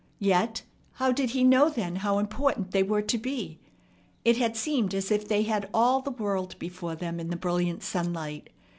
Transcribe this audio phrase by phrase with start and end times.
[0.17, 0.63] Yet
[0.93, 3.59] how did he know then how important they were to be?
[4.25, 7.83] It had seemed as if they had all the world before them in the brilliant
[7.83, 8.49] sunlight.